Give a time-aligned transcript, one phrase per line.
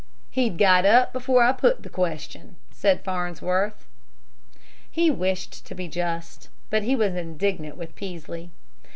[0.31, 3.85] "He'd got up before I put the question," said Farnsworth.
[4.89, 6.49] He wished to be just.
[6.71, 8.49] But he was indignant with Peaslee.